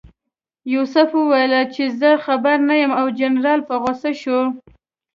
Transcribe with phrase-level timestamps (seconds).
[0.73, 4.39] یوسف وویل چې زه خبر نه یم او جنرال په غوسه شو.